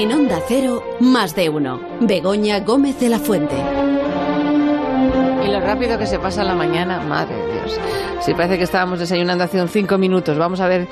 [0.00, 1.78] En Onda Cero, más de uno.
[2.00, 3.54] Begoña Gómez de la Fuente.
[5.44, 7.78] Y lo rápido que se pasa la mañana, madre de Dios.
[8.22, 10.38] Sí, parece que estábamos desayunando hace un cinco minutos.
[10.38, 10.88] Vamos a ver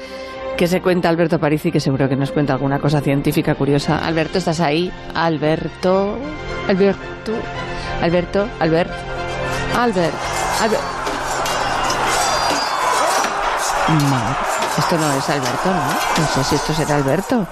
[0.59, 3.97] qué se cuenta Alberto Parisi, que seguro que nos cuenta alguna cosa científica curiosa.
[3.97, 4.93] Alberto, ¿estás ahí?
[5.15, 6.19] Alberto.
[6.69, 7.33] Alberto.
[8.03, 8.47] Alberto.
[8.61, 8.91] Albert.
[9.75, 10.15] Albert.
[10.61, 10.83] Albert.
[14.77, 16.21] Esto no es Alberto, ¿no?
[16.21, 17.47] No sé si esto será Alberto.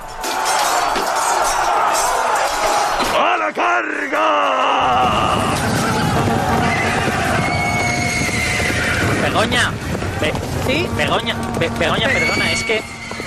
[9.22, 9.72] Begoña.
[10.20, 10.32] Be-
[10.66, 10.88] ¿Sí?
[10.96, 12.82] Begoña, Be- Begoña, perdona, es que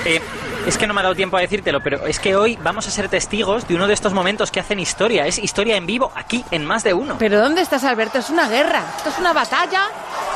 [0.06, 0.22] eh,
[0.66, 2.92] es que no me ha dado tiempo a decírtelo, pero es que hoy vamos a
[2.92, 5.26] ser testigos de uno de estos momentos que hacen historia.
[5.26, 7.16] Es historia en vivo aquí en más de uno.
[7.18, 8.20] ¿Pero dónde estás, Alberto?
[8.20, 8.84] Es una guerra.
[8.98, 9.84] Esto es una batalla.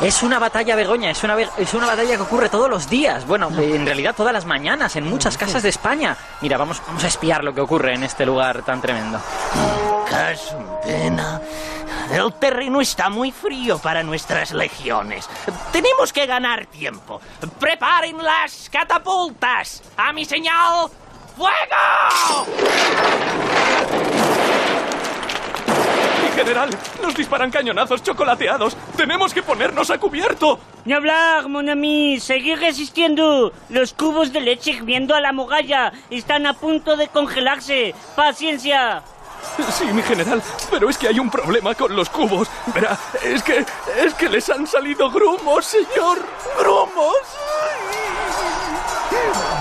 [0.01, 3.25] Es una batalla, Begoña, es una, es una batalla que ocurre todos los días.
[3.27, 6.15] Bueno, en realidad todas las mañanas, en muchas casas de España.
[6.41, 9.19] Mira, vamos, vamos a espiar lo que ocurre en este lugar tan tremendo.
[10.13, 10.37] ¡Qué
[10.83, 11.41] pena!
[12.11, 15.27] El terreno está muy frío para nuestras legiones.
[15.71, 17.19] Tenemos que ganar tiempo.
[17.59, 19.81] ¡Preparen las catapultas!
[19.97, 20.87] ¡A mi señal!
[21.35, 22.45] ¡Fuego!
[26.21, 26.69] Mi general,
[27.01, 28.77] nos disparan cañonazos chocolateados.
[28.95, 30.59] Tenemos que ponernos a cubierto.
[30.85, 33.51] Ni hablar, mon ami, seguir resistiendo.
[33.69, 37.95] Los cubos de leche hirviendo a la mogalla están a punto de congelarse.
[38.15, 39.01] Paciencia.
[39.71, 42.47] Sí, mi general, pero es que hay un problema con los cubos.
[42.73, 43.65] Verá, es que
[44.03, 46.19] es que les han salido grumos, señor.
[46.59, 47.15] Grumos.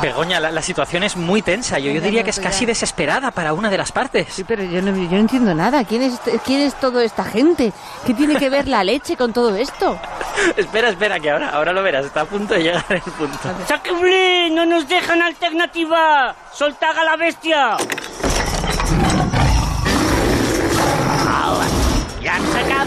[0.01, 1.79] Begoña, la, la situación es muy tensa.
[1.79, 4.33] Yo, yo diría que es casi desesperada para una de las partes.
[4.33, 5.85] Sí, pero yo no, yo no entiendo nada.
[5.85, 7.73] ¿Quién es, ¿Quién es toda esta gente?
[8.05, 9.99] ¿Qué tiene que ver la leche con todo esto?
[10.57, 12.07] espera, espera, que ahora, ahora lo verás.
[12.07, 13.39] Está a punto de llegar el punto.
[13.69, 14.51] ¡Sacreblé!
[14.51, 16.35] ¡No nos dejan alternativa!
[16.53, 17.77] ¡Soltad a la bestia!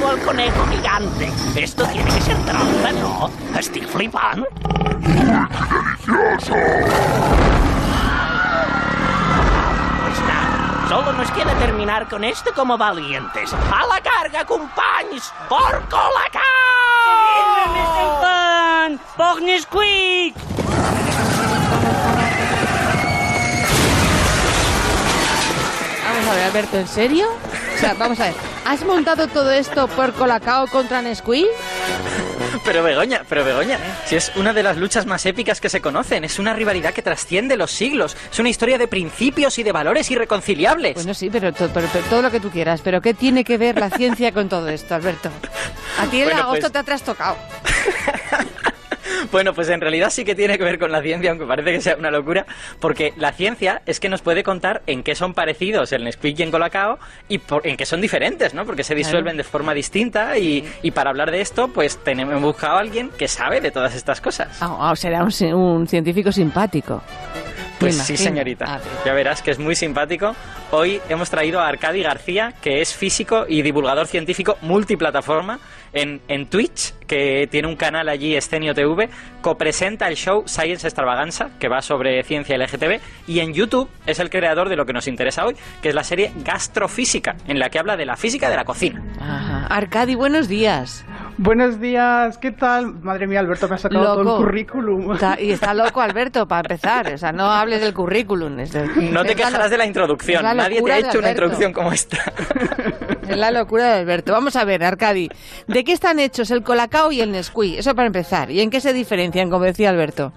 [0.09, 1.31] Al conejo gigante.
[1.55, 3.31] Esto tiene que ser trampa, ¿no?
[3.57, 4.45] Estoy flipando.
[4.51, 5.07] Pues
[10.27, 13.51] nada, solo nos queda terminar con esto como valientes.
[13.53, 15.33] ¡A la carga, compañeros!
[15.49, 16.43] ¡Por Colacao!
[18.21, 18.99] ¡Pan!
[19.17, 20.35] ¡Por Nesquik!
[26.07, 27.27] Vamos a ver, Alberto, ¿en serio?
[27.75, 28.35] O sea, vamos a ver.
[28.65, 31.45] ¿Has montado todo esto por Colacao contra Nesquik?
[32.63, 36.23] Pero Begoña, pero Begoña, si es una de las luchas más épicas que se conocen,
[36.23, 40.09] es una rivalidad que trasciende los siglos, es una historia de principios y de valores
[40.09, 40.95] irreconciliables.
[40.95, 42.81] Bueno, sí, pero, to- pero- pero todo lo que tú quieras.
[42.83, 45.29] Pero ¿qué tiene que ver la ciencia con todo esto, Alberto?
[45.99, 47.37] A ti en Bueno, agosto pues- te ha trastocado.
[49.31, 51.81] Bueno, pues en realidad sí que tiene que ver con la ciencia, aunque parece que
[51.81, 52.45] sea una locura,
[52.79, 56.43] porque la ciencia es que nos puede contar en qué son parecidos el Nesquik y
[56.43, 58.65] el Colacao y por- en qué son diferentes, ¿no?
[58.65, 62.77] Porque se disuelven de forma distinta y, y para hablar de esto, pues tenemos buscado
[62.77, 64.57] a alguien que sabe de todas estas cosas.
[64.61, 67.01] Ah, ah, será un, un científico simpático.
[67.79, 68.65] Pues sí, señorita.
[68.67, 68.79] Ah.
[69.05, 70.33] Ya verás que es muy simpático.
[70.77, 75.57] Hoy hemos traído a Arcadi García, que es físico y divulgador científico multiplataforma
[75.93, 79.07] en, Twitch, que tiene un canal allí, Escenio TV,
[79.39, 84.29] copresenta el show Science Extravaganza, que va sobre ciencia LGTB, y en YouTube es el
[84.29, 87.79] creador de lo que nos interesa hoy, que es la serie Gastrofísica, en la que
[87.79, 89.01] habla de la física de la cocina.
[89.69, 91.05] Arcadi, buenos días.
[91.37, 92.93] Buenos días, ¿qué tal?
[93.01, 95.11] Madre mía, Alberto, me ha sacado todo el currículum.
[95.15, 97.13] Está- y está loco Alberto, para empezar.
[97.13, 98.57] O sea, no hables del currículum.
[98.59, 101.19] Es No te es la quejarás lo- de la introducción, la nadie te ha hecho
[101.19, 102.17] una introducción como esta.
[103.27, 104.33] Es la locura de Alberto.
[104.33, 105.29] Vamos a ver, Arcadi.
[105.67, 107.79] ¿De qué están hechos el Colacao y el Nesquik?
[107.79, 108.51] Eso para empezar.
[108.51, 110.31] ¿Y en qué se diferencian, como decía Alberto?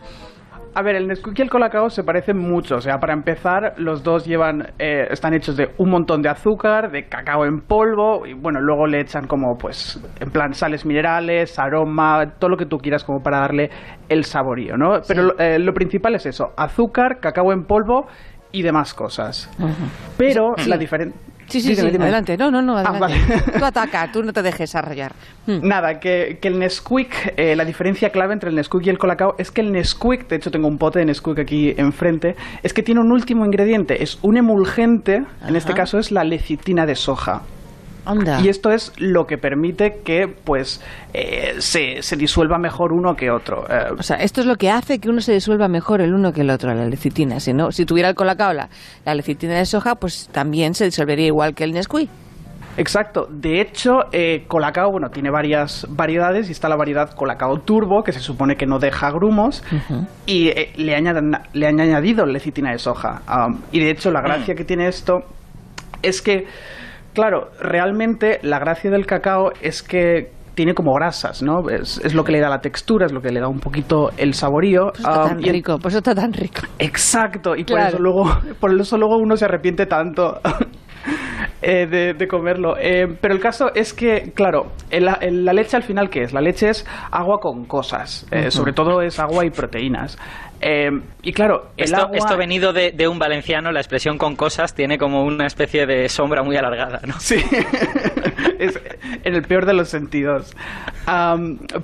[0.74, 2.76] A ver, el Nesquik y el Colacao se parecen mucho.
[2.76, 6.90] O sea, para empezar, los dos llevan, eh, están hechos de un montón de azúcar,
[6.92, 11.58] de cacao en polvo, y bueno, luego le echan como, pues, en plan sales minerales,
[11.58, 13.70] aroma, todo lo que tú quieras como para darle
[14.08, 15.00] el saborío, ¿no?
[15.08, 18.06] Pero lo- eh, lo principal es eso, azúcar, cacao en polvo
[18.52, 19.50] y demás cosas.
[20.16, 20.68] Pero Sí.
[20.70, 21.20] la diferencia...
[21.48, 21.80] Sí, sí, sí.
[21.80, 22.36] Adelante.
[22.36, 22.76] No, no, no.
[22.76, 23.16] Ah, Adelante.
[23.28, 23.58] vale.
[23.58, 25.12] Tú ataca, tú no te dejes arrollar.
[25.46, 25.60] Hmm.
[25.62, 29.34] Nada, que, que el Nesquik, eh, la diferencia clave entre el Nesquik y el Colacao
[29.38, 32.82] es que el Nesquik, de hecho tengo un pote de Nesquik aquí enfrente, es que
[32.82, 37.42] tiene un último ingrediente, es un emulgente, en este caso es la lecitina de soja.
[38.10, 38.40] Anda.
[38.40, 40.80] Y esto es lo que permite que pues
[41.14, 43.64] eh, se, se disuelva mejor uno que otro.
[43.68, 46.32] Eh, O sea, esto es lo que hace que uno se disuelva mejor el uno
[46.32, 47.38] que el otro, la lecitina.
[47.40, 48.68] Si no, si tuviera el colacao, la,
[49.04, 52.08] la lecitina de soja, pues también se disolvería igual que el Nesquik.
[52.76, 53.26] Exacto.
[53.28, 58.12] De hecho, eh, Colacao, bueno, tiene varias variedades y está la variedad Colacao Turbo, que
[58.12, 59.64] se supone que no deja grumos,
[60.26, 63.22] y eh, le, añaden- le han añadido lecitina de soja.
[63.28, 65.24] Um, y de hecho, la gracia que tiene esto
[66.02, 66.46] es que,
[67.18, 71.68] claro, realmente la gracia del cacao es que tiene como grasas, ¿no?
[71.68, 74.10] Es, es lo que le da la textura, es lo que le da un poquito
[74.16, 74.92] el saborío.
[74.92, 76.60] Por eso está Um, tan y rico, por eso está tan rico.
[76.78, 78.24] Exacto, y por eso luego,
[78.60, 80.40] por eso luego uno se arrepiente tanto
[81.62, 82.76] eh, de, de comerlo.
[82.78, 86.32] Eh, pero el caso es que, claro, el- el- la leche al final, ¿qué es?
[86.32, 90.18] La leche es agua con cosas, eh, sobre todo es agua y proteínas.
[90.60, 90.90] Eh,
[91.22, 92.16] y claro, el Esto, agua...
[92.16, 96.08] esto venido de, de un valenciano, la expresión con cosas tiene como una especie de
[96.08, 97.14] sombra muy alargada, ¿no?
[97.20, 97.36] Sí,
[98.58, 98.80] es
[99.24, 100.52] en el peor de los sentidos.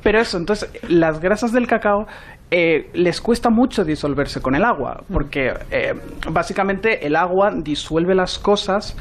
[0.03, 2.07] Pero eso, entonces, las grasas del cacao
[2.51, 5.95] eh, les cuesta mucho disolverse con el agua, porque eh,
[6.31, 8.97] básicamente el agua disuelve las cosas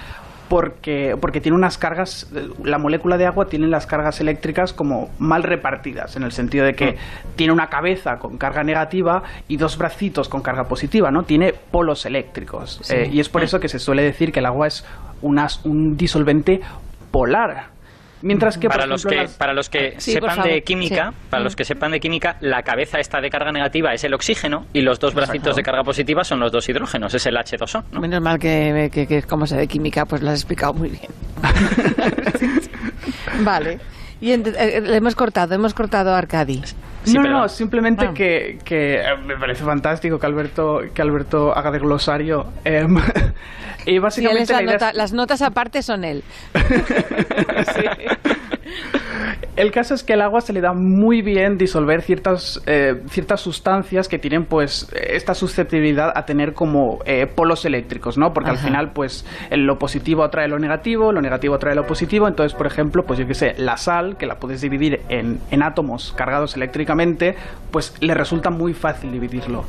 [0.53, 2.27] porque, porque tiene unas cargas,
[2.63, 6.75] la molécula de agua tiene las cargas eléctricas como mal repartidas, en el sentido de
[6.75, 6.95] que
[7.35, 11.23] tiene una cabeza con carga negativa y dos bracitos con carga positiva, ¿no?
[11.23, 12.79] Tiene polos eléctricos.
[12.91, 14.85] Eh, y es por eso que se suele decir que el agua es
[15.23, 16.61] unas- un disolvente
[17.09, 17.69] polar.
[18.25, 20.63] Mientras que, por para los ejemplo, que las- para los que Sí, sepan favor, de
[20.63, 21.17] química sí.
[21.29, 24.65] para los que sepan de química la cabeza esta de carga negativa es el oxígeno
[24.73, 27.99] y los dos bracitos de carga positiva son los dos hidrógenos es el H2O ¿no?
[27.99, 31.11] Menos mal que, que, que como sé de química, pues lo has explicado muy bien.
[33.43, 33.79] vale.
[34.21, 36.61] Y ent- eh, le hemos cortado, hemos cortado a Arcadi.
[37.03, 38.13] Sí, no, no, simplemente Ah.
[38.13, 42.45] que, que, eh, me parece fantástico que Alberto, que Alberto haga de glosario.
[42.63, 42.95] em,
[43.85, 46.23] y Sí, básicamente es la la idea es- nota- las notas aparte son él.
[49.55, 53.39] El caso es que al agua se le da muy bien disolver ciertas, eh, ciertas
[53.41, 58.33] sustancias que tienen pues esta susceptibilidad a tener como eh, polos eléctricos, ¿no?
[58.33, 62.27] Porque al final pues el- lo positivo atrae lo negativo, lo negativo atrae lo positivo,
[62.27, 65.61] entonces por ejemplo pues yo que sé, la sal, que la puedes dividir en, en
[65.63, 67.35] átomos cargados eléctricamente,
[67.71, 69.65] pues le resulta muy fácil dividirlo.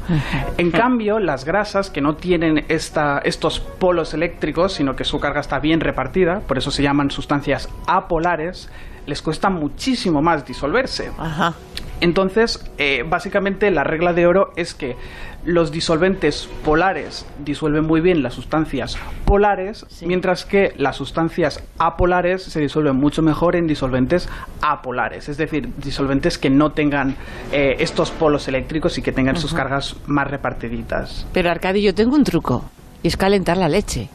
[0.57, 5.41] En cambio, las grasas que no tienen esta, estos polos eléctricos, sino que su carga
[5.41, 8.71] está bien repartida, por eso se llaman sustancias apolares,
[9.07, 11.11] les cuesta muchísimo más disolverse.
[11.19, 11.55] Ajá.
[12.01, 14.97] Entonces, eh, básicamente la regla de oro es que
[15.45, 22.61] los disolventes polares disuelven muy bien las sustancias polares, mientras que las sustancias apolares se
[22.61, 24.29] disuelven mucho mejor en disolventes
[24.61, 27.17] apolares, es decir, disolventes que no tengan
[27.53, 31.27] eh, estos polos eléctricos y que tengan sus cargas más repartiditas.
[31.33, 32.65] Pero Arcadi, yo tengo un truco.
[33.03, 34.09] Y es calentar la leche.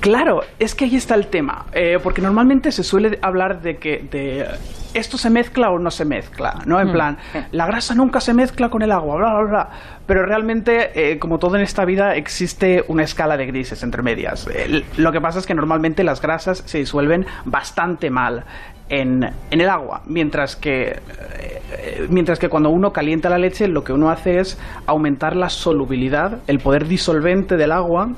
[0.00, 4.06] Claro, es que ahí está el tema, eh, porque normalmente se suele hablar de que
[4.10, 4.46] de
[4.94, 6.80] esto se mezcla o no se mezcla, ¿no?
[6.80, 7.16] En plan,
[7.50, 9.68] la grasa nunca se mezcla con el agua, bla, bla, bla.
[10.06, 14.48] Pero realmente, eh, como todo en esta vida, existe una escala de grises entre medias.
[14.96, 18.44] Lo que pasa es que normalmente las grasas se disuelven bastante mal
[18.88, 23.84] en, en el agua, mientras que, eh, mientras que cuando uno calienta la leche, lo
[23.84, 28.10] que uno hace es aumentar la solubilidad, el poder disolvente del agua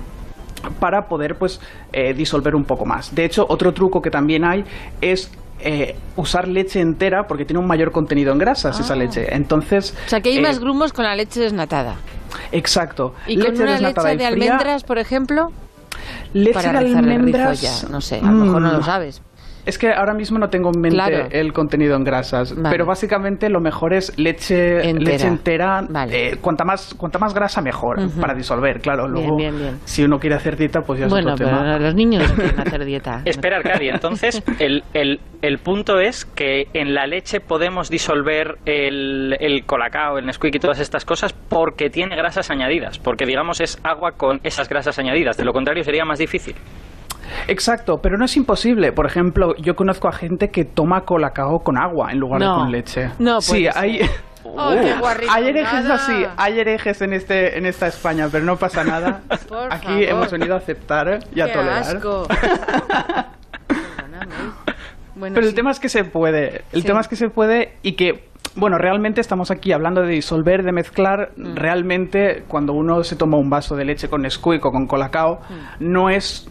[0.73, 1.61] para poder pues
[1.93, 3.15] eh, disolver un poco más.
[3.15, 4.65] De hecho, otro truco que también hay
[5.01, 5.31] es
[5.61, 9.35] eh, usar leche entera porque tiene un mayor contenido en grasas esa leche.
[9.35, 11.97] Entonces, O sea, que hay eh, más grumos con la leche desnatada.
[12.53, 13.15] Exacto.
[13.27, 15.53] Y con una desnatada leche de fría, almendras, por ejemplo,
[16.33, 17.61] leche para de rizar el rizo almendras.
[17.61, 17.89] ya.
[17.89, 19.23] No sé, a lo mejor no mm, lo sabes.
[19.67, 21.27] Es que ahora mismo no tengo en mente Claro.
[21.31, 22.69] el contenido en grasas, Vale.
[22.71, 25.11] pero básicamente lo mejor es leche Entera.
[25.13, 25.81] leche entera.
[25.89, 26.29] Vale.
[26.33, 29.09] eh, cuanta más cuanta más grasa mejor para disolver, claro.
[29.09, 29.79] Luego, bien, bien.
[29.85, 31.79] si uno quiere hacer dieta, pues ya es Bueno, otro pero tema.
[31.79, 33.23] los niños no quieren hacer dieta.
[33.25, 39.37] Espera, Arcadi, entonces el, el, el punto es que en la leche podemos disolver el,
[39.41, 43.79] el colacao, el Nesquik y todas estas cosas porque tiene grasas añadidas, porque digamos es
[43.83, 46.55] agua con esas grasas añadidas, de lo contrario sería más difícil.
[47.49, 48.93] Exacto, pero no es imposible.
[48.93, 52.55] Por ejemplo, yo conozco a gente que toma colacao con agua en lugar No.
[52.55, 53.11] de con leche.
[53.19, 54.01] No sí, puede hay,
[54.47, 55.95] Oh, qué guarrito, hay herejes nada.
[55.95, 59.23] así, hay herejes en este en esta España, pero no pasa nada.
[59.49, 60.03] Por Aquí favor.
[60.03, 61.79] hemos venido a aceptar y a tolerar.
[61.79, 62.27] asco.
[65.17, 65.57] Bueno, Pero el sí.
[65.57, 66.63] tema es que se puede.
[66.73, 66.87] El Sí.
[66.87, 68.25] tema es que se puede y que,
[68.57, 71.31] bueno, realmente estamos aquí hablando de disolver, de mezclar.
[71.37, 71.55] Mm.
[71.55, 75.93] Realmente, cuando uno se toma un vaso de leche con Nesquik o con Colacao, Mm.
[75.93, 76.49] no es.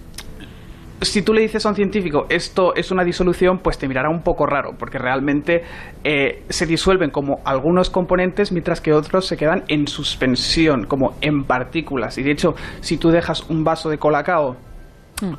[1.03, 4.21] Si tú le dices a un científico esto es una disolución, pues te mirará un
[4.23, 5.63] poco raro, porque realmente
[6.03, 11.43] eh, se disuelven como algunos componentes, mientras que otros se quedan en suspensión, como en
[11.43, 12.17] partículas.
[12.17, 14.55] Y de hecho, si tú dejas un vaso de Colacao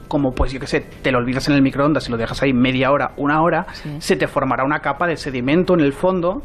[0.09, 2.53] como pues yo qué sé, te lo olvidas en el microondas y lo dejas ahí
[2.55, 3.91] media hora, una hora, Sí.
[3.99, 6.43] se te formará una capa de sedimento en el fondo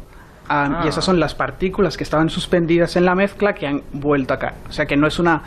[0.52, 4.34] Ah, y esas son las partículas que estaban suspendidas en la mezcla que han vuelto
[4.34, 4.54] acá.
[4.68, 5.44] O sea que no es una,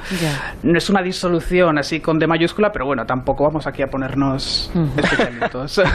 [0.63, 4.71] no es una disolución así con D mayúscula, pero bueno, tampoco vamos aquí a ponernos
[4.97, 5.81] especialitos.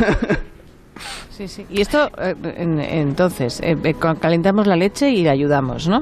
[1.31, 1.65] Sí, sí.
[1.71, 5.99] Y esto, eh, en- entonces, eh, eh, ca- calentamos la leche y la ayudamos, ¿no?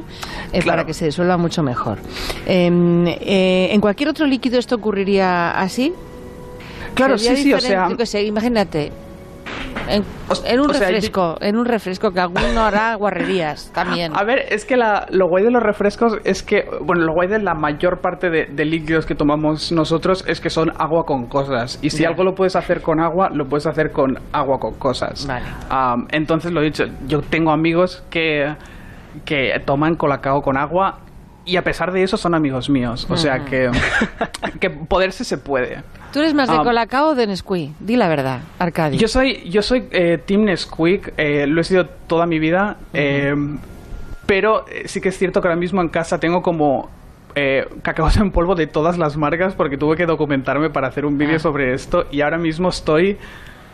[0.51, 0.67] Eh, Claro.
[0.79, 1.99] Para que se disuelva mucho mejor.
[2.47, 5.93] Em, ¿En cualquier otro líquido esto ocurriría así?
[6.95, 7.91] claro, sí, sí, o sea...
[7.91, 8.91] yo qué sé, imagínate.
[9.89, 10.03] En,
[10.45, 14.13] en un o sea, refresco, en un refresco que alguno hará guarrerías también.
[14.17, 17.29] A ver, es que la- lo guay de los refrescos es que, bueno, lo guay
[17.29, 21.27] de la mayor parte de, de líquidos que tomamos nosotros es que son agua con
[21.27, 21.79] cosas.
[21.83, 22.09] Y si Ya.
[22.09, 25.27] algo lo puedes hacer con agua, lo puedes hacer con agua con cosas.
[25.27, 25.47] Vale.
[25.71, 28.55] Am, entonces, lo dicho, yo tengo amigos que,
[29.25, 30.99] que toman colacao con agua
[31.45, 33.07] y a pesar de eso son amigos míos.
[33.09, 33.71] O sea que,
[34.61, 35.83] que poderse se puede.
[36.17, 36.63] ¿Tú eres más de Ah.
[36.65, 37.73] Colacao o de Nesquik?
[37.79, 38.99] Di la verdad, Arcadio.
[38.99, 43.35] Yo soy, yo soy eh, Team Nesquik, eh, lo he sido toda mi vida, eh,
[44.25, 46.89] pero eh, sí que es cierto que ahora mismo en casa tengo como
[47.35, 51.19] eh, cacaos en polvo de todas las marcas porque tuve que documentarme para hacer un
[51.19, 51.41] vídeo Ah.
[51.41, 53.19] sobre esto y ahora mismo estoy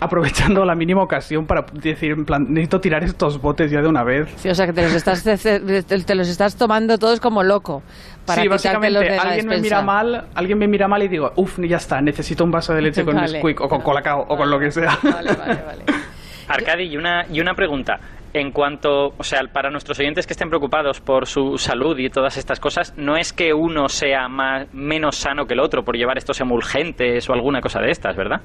[0.03, 4.03] aprovechando la mínima ocasión para decir, en plan, necesito tirar estos botes ya de una
[4.03, 4.33] vez.
[4.37, 7.83] Sí, o sea, que te los estás, te, te los estás tomando todos como loco.
[8.27, 11.31] Para sí, básicamente de la alguien me mira mal, alguien me mira mal y digo,
[11.37, 13.33] uff, ya está, necesito un vaso de leche con Vale.
[13.33, 14.99] Nesquik o con colacao o con lo que sea.
[15.03, 15.85] Vale, vale, vale.
[16.49, 17.99] Arcadi, y una, y una pregunta.
[18.35, 22.39] En cuanto, o sea, para nuestros oyentes que estén preocupados por su salud y todas
[22.39, 26.17] estas cosas, no es que uno sea más, menos sano que el otro por llevar
[26.17, 28.41] estos emulgentes o alguna cosa de estas, ¿verdad?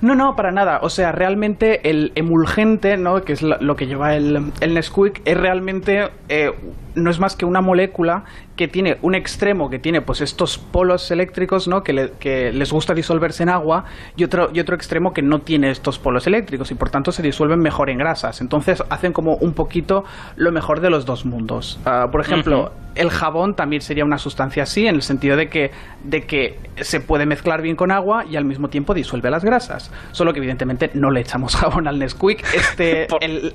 [0.00, 0.80] No, no, para nada.
[0.82, 3.22] O sea, realmente el emulgente, ¿no?
[3.22, 6.52] que es lo, que lleva el, el Nesquik, es realmente eh,
[6.94, 8.24] no es más que una molécula
[8.56, 11.82] que tiene un extremo que tiene pues estos polos eléctricos, ¿no?
[11.82, 13.84] que, le- que les gusta disolverse en agua
[14.16, 17.22] y otro, y otro extremo que no tiene estos polos eléctricos y por tanto se
[17.22, 18.40] disuelven mejor en grasas.
[18.40, 20.04] Entonces hacen como un poquito
[20.36, 21.80] lo mejor de los dos mundos.
[21.84, 25.72] Ah, por ejemplo, el jabón también sería una sustancia así, en el sentido de que,
[26.04, 29.73] de que se puede mezclar bien con agua y al mismo tiempo disuelve las grasas.
[30.12, 32.44] Solo que evidentemente no le echamos jabón al Nesquik.
[32.54, 33.52] Este, Por- el-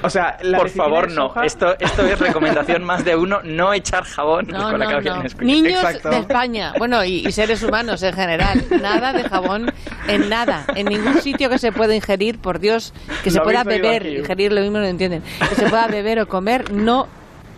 [0.00, 1.28] o sea, la Por favor, no.
[1.30, 4.90] soja- Esto, esto es recomendación más de uno, no echar jabón No, con la no,
[4.92, 5.14] cabeza no.
[5.16, 5.42] del Nesquik.
[5.42, 6.08] Niños Exacto.
[6.10, 9.72] de España, bueno, y, y seres humanos en general, nada de jabón
[10.06, 14.02] en nada, en ningún sitio que se pueda ingerir, por Dios, que se pueda beber,
[14.02, 14.16] aquí.
[14.18, 17.08] ingerir lo mismo no entienden, que se pueda beber o comer, no,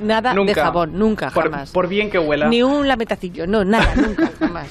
[0.00, 0.62] nada de Nunca.
[0.64, 1.70] jabón, nunca, Por- jamás.
[1.72, 2.48] por bien que huela.
[2.48, 4.68] Ni un lametacillo, no, nada, nunca, jamás.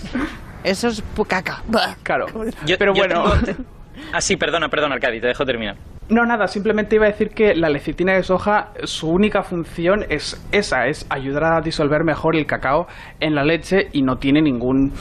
[0.63, 1.62] Eso es caca.
[2.03, 2.27] Claro.
[2.65, 3.24] Yo- Pero yo bueno.
[3.41, 3.63] tengo-
[4.12, 5.75] Ah, sí, perdona, perdona, Arcadi, te dejo terminar.
[6.10, 10.41] No, nada, simplemente iba a decir que la lecitina de soja, su única función es
[10.51, 12.88] esa, es ayudar a disolver mejor el cacao
[13.20, 14.91] en la leche y no tiene ningún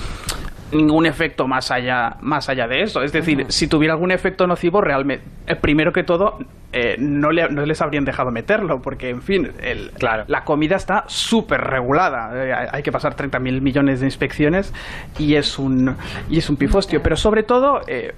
[0.73, 3.03] ningún efecto más allá más allá de eso.
[3.03, 6.39] Es decir, si tuviera algún efecto nocivo, realmente, eh, primero que todo,
[6.73, 10.25] eh, no, le- no les habrían dejado meterlo, porque, en fin, el- Claro.
[10.27, 12.31] la comida está súper regulada.
[12.35, 14.73] Eh, hay- que pasar 30.000 millones de inspecciones
[15.19, 15.95] y es un,
[16.31, 17.03] y es un pifostio.
[17.03, 18.15] Pero sobre todo, eh,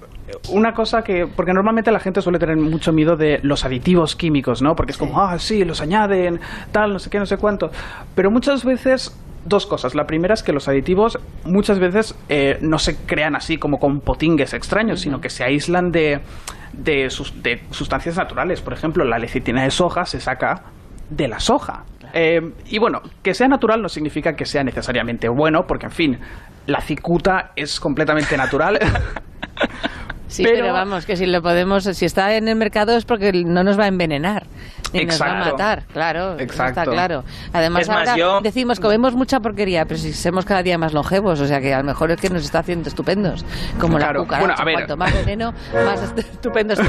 [0.49, 1.27] una cosa que.
[1.27, 4.75] Porque normalmente la gente suele tener mucho miedo de los aditivos químicos, ¿no?
[4.75, 6.39] Porque es como, ah, sí, los añaden,
[6.71, 7.71] tal, no sé qué, no sé cuánto.
[8.15, 9.15] Pero muchas veces.
[9.45, 9.93] Dos cosas.
[9.95, 14.01] La primera es que los aditivos muchas veces eh, no se crean así como con
[14.01, 16.19] potingues extraños, sino que se aíslan de,
[16.73, 18.61] de, sus- de sustancias naturales.
[18.61, 20.63] Por ejemplo, la lecitina de soja se saca
[21.11, 21.83] de la soja.
[22.13, 26.19] Eh, y bueno, que sea natural no significa que sea necesariamente bueno, porque en fin,
[26.65, 28.79] la cicuta es completamente natural.
[30.27, 33.31] Sí, pero, Pero- vamos, que si lo podemos, si está en el mercado es porque
[33.31, 34.47] no nos va a envenenar.
[34.93, 36.39] Ni nos va a matar, claro.
[36.39, 36.81] Exacto.
[36.81, 37.25] Está claro.
[37.51, 40.93] Además, Es más, ahora yo- decimos comemos mucha porquería, pero si somos cada día más
[40.93, 43.43] longevos, o sea que a lo mejor es que nos está haciendo estupendos.
[43.79, 44.19] Como Claro.
[44.19, 44.45] la cucaracha.
[44.47, 44.75] Bueno, a ver.
[44.75, 46.79] Cuanto más veneno, más est- estupendos.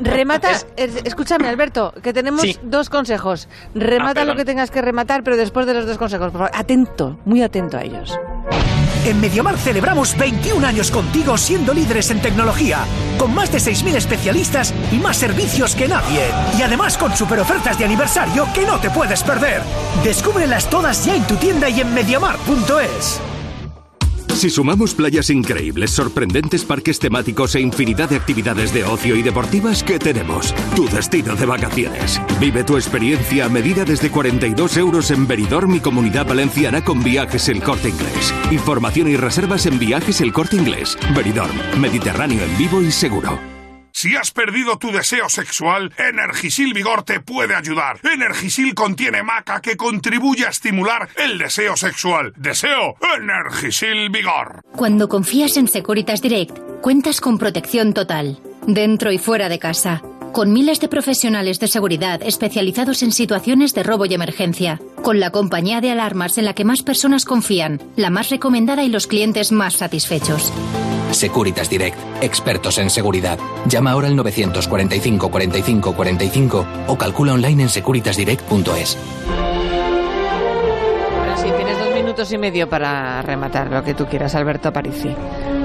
[0.00, 2.58] Remata, es- escúchame, Alberto, que tenemos Sí.
[2.62, 3.48] dos consejos.
[3.74, 6.50] Remata Ah, lo que tengas que rematar, pero después de los dos consejos, por favor,
[6.54, 8.18] atento, muy atento a ellos.
[9.04, 12.80] En Mediamar celebramos 21 años contigo siendo líderes en tecnología,
[13.18, 16.22] con más de 6.000 especialistas y más servicios que nadie.
[16.58, 19.62] Y además con super ofertas de aniversario que no te puedes perder.
[20.04, 23.20] Descúbrelas todas ya en tu tienda y en mediamar.es.
[24.40, 29.84] Si sumamos playas increíbles, sorprendentes parques temáticos e infinidad de actividades de ocio y deportivas,
[29.84, 30.54] ¿qué tenemos?
[30.74, 32.18] Tu destino de vacaciones.
[32.40, 37.50] Vive tu experiencia a medida desde 42 euros en Benidorm y Comunidad Valenciana con Viajes
[37.50, 38.32] El Corte Inglés.
[38.50, 40.96] Información y reservas en Viajes El Corte Inglés.
[41.14, 43.49] Benidorm, Mediterráneo en vivo y seguro.
[44.00, 48.00] Si has perdido tu deseo sexual, Energisil Vigor te puede ayudar.
[48.02, 52.32] Energisil contiene maca que contribuye a estimular el deseo sexual.
[52.34, 54.62] Deseo Energisil Vigor.
[54.74, 60.00] Cuando confías en Securitas Direct, cuentas con protección total, dentro y fuera de casa.
[60.32, 65.30] con miles de profesionales de seguridad especializados en situaciones de robo y emergencia, con la
[65.30, 69.50] compañía de alarmas en la que más personas confían, la más recomendada y los clientes
[69.50, 70.52] más satisfechos.
[71.12, 73.38] Securitas Direct, expertos en seguridad.
[73.66, 78.98] Llama ahora al 945 45 45 o calcula online en securitasdirect.es.
[81.36, 85.14] Sí, tienes dos minutos y medio para rematar lo que tú quieras, Alberto Parisi.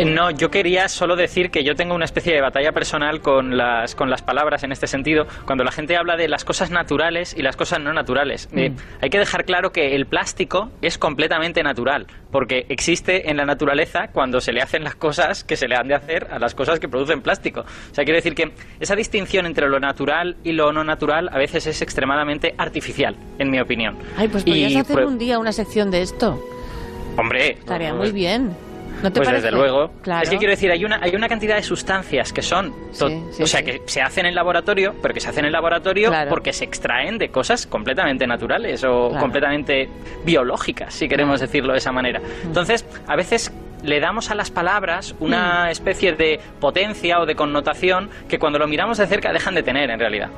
[0.05, 3.95] No, yo quería solo decir que yo tengo una especie de batalla personal con las,
[3.95, 5.25] con las palabras en este sentido.
[5.45, 8.71] Cuando la gente habla de las cosas naturales y las cosas no naturales, Eh,
[9.01, 14.09] hay que dejar claro que el plástico es completamente natural, porque existe en la naturaleza
[14.11, 16.81] cuando se le hacen las cosas que se le han de hacer a las cosas
[16.81, 17.61] que producen plástico.
[17.61, 21.37] O sea, quiero decir que esa distinción entre lo natural y lo no natural a
[21.37, 23.95] veces es extremadamente artificial, en mi opinión.
[24.17, 26.37] Ay, pues podrías Y, hacer pues, un día una sección de esto.
[27.15, 28.51] Hombre, Estaría muy bien.
[29.03, 29.45] ¿No te pues parece?
[29.47, 29.91] desde luego.
[30.01, 30.23] Claro.
[30.23, 33.03] Es que quiero decir, hay una, hay una cantidad de sustancias que son, sí,
[33.43, 33.65] o sea, sí.
[33.65, 36.29] que se hacen en laboratorio, pero que se hacen en laboratorio Claro.
[36.29, 39.21] porque se extraen de cosas completamente naturales o Claro.
[39.21, 39.89] completamente
[40.25, 42.21] biológicas, si queremos decirlo de esa manera.
[42.43, 43.51] Entonces, a veces
[43.83, 48.67] le damos a las palabras una especie de potencia o de connotación que cuando lo
[48.67, 50.29] miramos de cerca dejan de tener en realidad.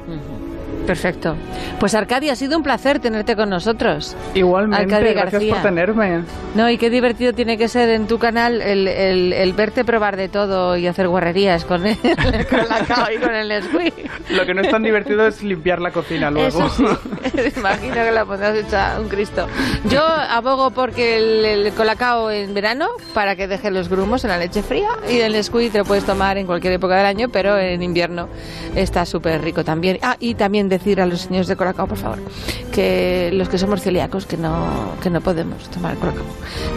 [0.87, 1.35] Perfecto.
[1.79, 4.15] Pues Arcadia, ha sido un placer tenerte con nosotros.
[4.33, 5.53] Igualmente, Arcadia gracias García.
[5.53, 6.21] por tenerme.
[6.55, 10.15] No, y qué divertido tiene que ser en tu canal el, el- el verte probar
[10.17, 11.97] de todo y hacer guarrerías con, el,
[12.49, 14.09] con la cao y con el Nesquik.
[14.31, 16.47] Lo que no es tan divertido es limpiar la cocina luego.
[16.47, 16.85] Eso sí,
[17.57, 19.45] imagino que la pondrás hecha un Cristo.
[19.89, 24.37] Yo abogo porque el, el colacao en verano para que deje los grumos en la
[24.37, 27.57] leche fría y el Nesquik te lo puedes tomar en cualquier época del año, pero
[27.57, 28.29] en invierno
[28.75, 29.99] está súper rico también.
[30.01, 32.19] Ah, y también decir a los señores de colacao, por favor,
[32.71, 36.23] que los que somos celíacos que no que no podemos tomar colacao.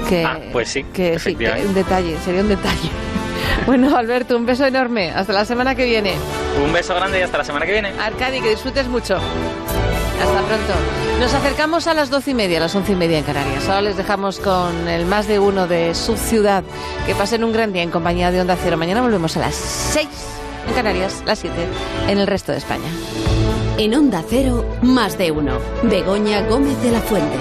[0.08, 2.90] Que, Ah, pues sí, que sí, que un detalle, sería un detalle.
[3.66, 5.10] Bueno, Alberto, un beso enorme.
[5.10, 6.14] Hasta la semana que viene.
[6.64, 7.90] Un beso grande y hasta la semana que viene.
[8.00, 9.16] Arcadi, que disfrutes mucho.
[9.16, 10.72] Hasta pronto.
[11.20, 13.68] Nos acercamos a las doce y media, a las once y media en Canarias.
[13.68, 16.64] Ahora les dejamos con el más de uno de su ciudad.
[17.06, 18.76] Que pasen un gran día en compañía de Onda Cero.
[18.76, 20.08] Mañana volvemos a las seis
[20.68, 21.66] en Canarias, las siete
[22.08, 22.88] en el resto de España.
[23.82, 25.58] En Onda Cero, más de uno.
[25.84, 27.38] Begoña Gómez de la Fuente.